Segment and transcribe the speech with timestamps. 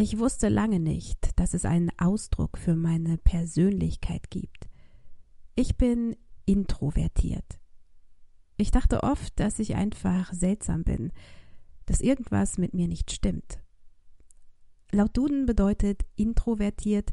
[0.00, 4.70] Ich wusste lange nicht, dass es einen Ausdruck für meine Persönlichkeit gibt.
[5.56, 6.16] Ich bin
[6.46, 7.60] introvertiert.
[8.56, 11.12] Ich dachte oft, dass ich einfach seltsam bin,
[11.84, 13.60] dass irgendwas mit mir nicht stimmt.
[14.90, 17.12] Laut Duden bedeutet introvertiert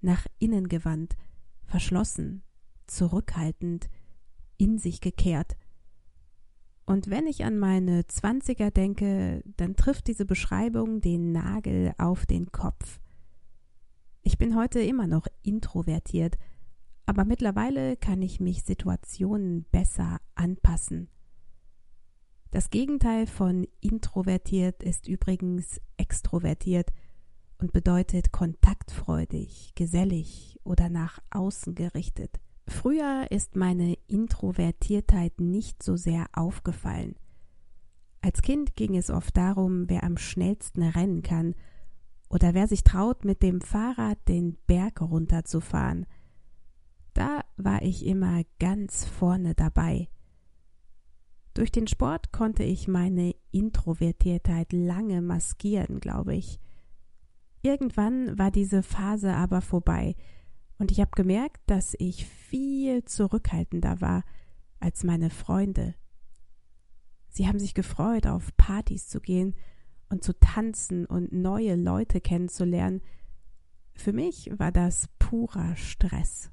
[0.00, 1.18] nach innen gewandt,
[1.64, 2.44] verschlossen,
[2.86, 3.90] zurückhaltend,
[4.56, 5.58] in sich gekehrt.
[6.84, 12.50] Und wenn ich an meine Zwanziger denke, dann trifft diese Beschreibung den Nagel auf den
[12.50, 13.00] Kopf.
[14.22, 16.36] Ich bin heute immer noch introvertiert,
[17.06, 21.08] aber mittlerweile kann ich mich Situationen besser anpassen.
[22.50, 26.90] Das Gegenteil von introvertiert ist übrigens extrovertiert
[27.58, 32.40] und bedeutet kontaktfreudig, gesellig oder nach außen gerichtet.
[32.66, 37.16] Früher ist meine Introvertiertheit nicht so sehr aufgefallen.
[38.20, 41.54] Als Kind ging es oft darum, wer am schnellsten rennen kann
[42.28, 46.06] oder wer sich traut, mit dem Fahrrad den Berg runterzufahren.
[47.14, 50.08] Da war ich immer ganz vorne dabei.
[51.54, 56.58] Durch den Sport konnte ich meine Introvertiertheit lange maskieren, glaube ich.
[57.60, 60.14] Irgendwann war diese Phase aber vorbei,
[60.82, 64.24] und ich habe gemerkt, dass ich viel zurückhaltender war
[64.80, 65.94] als meine Freunde.
[67.28, 69.54] Sie haben sich gefreut, auf Partys zu gehen
[70.08, 73.00] und zu tanzen und neue Leute kennenzulernen.
[73.94, 76.50] Für mich war das purer Stress.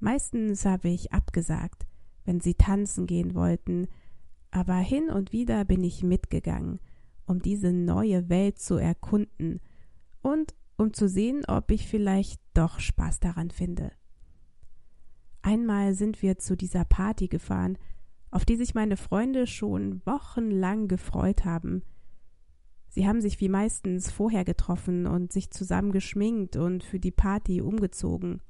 [0.00, 1.86] Meistens habe ich abgesagt,
[2.24, 3.86] wenn sie tanzen gehen wollten,
[4.50, 6.80] aber hin und wieder bin ich mitgegangen,
[7.26, 9.60] um diese neue Welt zu erkunden
[10.22, 13.92] und um zu sehen, ob ich vielleicht doch Spaß daran finde.
[15.42, 17.78] Einmal sind wir zu dieser Party gefahren,
[18.30, 21.82] auf die sich meine Freunde schon wochenlang gefreut haben.
[22.88, 27.60] Sie haben sich wie meistens vorher getroffen und sich zusammen geschminkt und für die Party
[27.60, 28.40] umgezogen.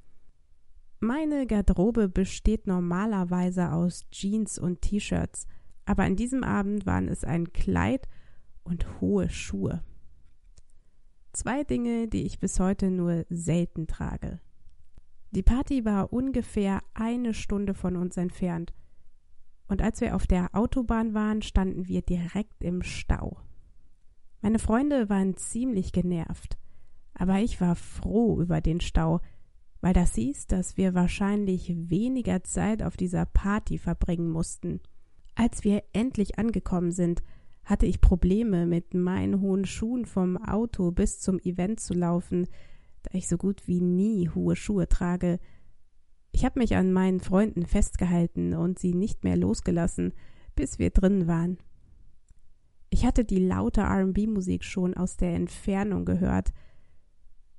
[1.01, 5.47] Meine Garderobe besteht normalerweise aus Jeans und T-Shirts,
[5.85, 8.09] aber an diesem Abend waren es ein Kleid
[8.63, 9.83] und hohe Schuhe.
[11.35, 14.39] Zwei Dinge, die ich bis heute nur selten trage.
[15.33, 18.73] Die Party war ungefähr eine Stunde von uns entfernt.
[19.67, 23.39] Und als wir auf der Autobahn waren, standen wir direkt im Stau.
[24.43, 26.57] Meine Freunde waren ziemlich genervt,
[27.15, 29.21] aber ich war froh über den Stau,
[29.81, 34.81] weil das hieß, dass wir wahrscheinlich weniger Zeit auf dieser Party verbringen mussten.
[35.35, 37.25] Als wir endlich angekommen sind,
[37.65, 42.47] hatte ich Probleme, mit meinen hohen Schuhen vom Auto bis zum Event zu laufen,
[43.03, 45.39] da ich so gut wie nie hohe Schuhe trage.
[46.33, 50.13] Ich habe mich an meinen Freunden festgehalten und sie nicht mehr losgelassen,
[50.55, 51.59] bis wir drin waren.
[52.91, 56.53] Ich hatte die laute RB-Musik schon aus der Entfernung gehört.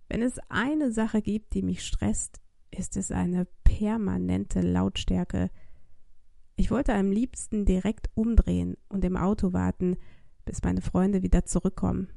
[0.07, 5.49] Wenn es eine Sache gibt, die mich stresst, ist es eine permanente Lautstärke.
[6.57, 9.97] Ich wollte am liebsten direkt umdrehen und im Auto warten,
[10.45, 12.09] bis meine Freunde wieder zurückkommen.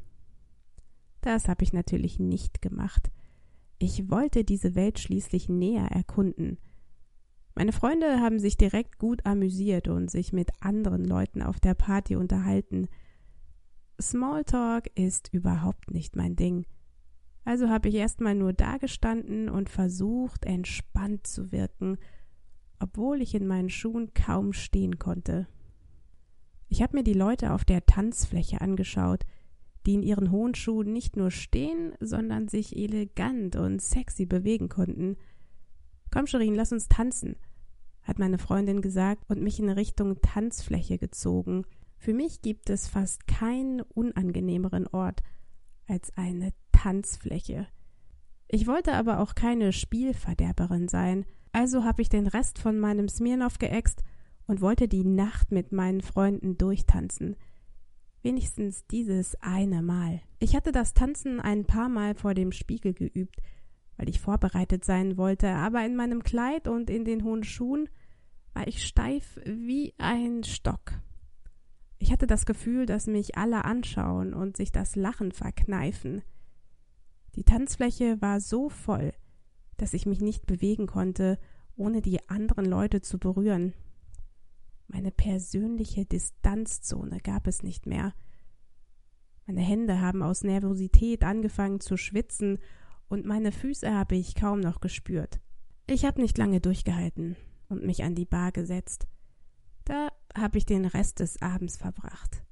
[1.20, 3.10] Das habe ich natürlich nicht gemacht.
[3.80, 6.58] Ich wollte diese Welt schließlich näher erkunden.
[7.54, 12.14] Meine Freunde haben sich direkt gut amüsiert und sich mit anderen Leuten auf der Party
[12.14, 12.86] unterhalten.
[14.00, 16.66] Smalltalk ist überhaupt nicht mein Ding.
[17.44, 21.98] Also habe ich erstmal nur dagestanden und versucht, entspannt zu wirken
[22.80, 25.46] obwohl ich in meinen Schuhen kaum stehen konnte.
[26.68, 29.24] Ich habe mir die Leute auf der Tanzfläche angeschaut,
[29.86, 35.16] die in ihren hohen Schuhen nicht nur stehen, sondern sich elegant und sexy bewegen konnten.
[36.10, 37.36] Komm, Sherin, lass uns tanzen,
[38.02, 41.64] hat meine Freundin gesagt und mich in Richtung Tanzfläche gezogen.
[41.96, 45.22] Für mich gibt es fast keinen unangenehmeren Ort
[45.86, 47.66] als eine Tanzfläche.
[48.46, 53.58] Ich wollte aber auch keine Spielverderberin sein, also habe ich den Rest von meinem Smirnoff
[53.58, 54.02] geäxt
[54.46, 57.36] und wollte die Nacht mit meinen Freunden durchtanzen.
[58.22, 60.20] Wenigstens dieses eine Mal.
[60.38, 63.40] Ich hatte das Tanzen ein paar Mal vor dem Spiegel geübt,
[63.96, 67.88] weil ich vorbereitet sein wollte, aber in meinem Kleid und in den hohen Schuhen
[68.54, 71.00] war ich steif wie ein Stock.
[71.98, 76.22] Ich hatte das Gefühl, dass mich alle anschauen und sich das Lachen verkneifen.
[77.34, 79.12] Die Tanzfläche war so voll,
[79.78, 81.38] dass ich mich nicht bewegen konnte,
[81.76, 83.72] ohne die anderen Leute zu berühren.
[84.88, 88.14] Meine persönliche Distanzzone gab es nicht mehr.
[89.46, 92.58] Meine Hände haben aus Nervosität angefangen zu schwitzen
[93.08, 95.40] und meine Füße habe ich kaum noch gespürt.
[95.86, 97.36] Ich habe nicht lange durchgehalten
[97.68, 99.06] und mich an die Bar gesetzt.
[99.84, 102.42] Da habe ich den Rest des Abends verbracht.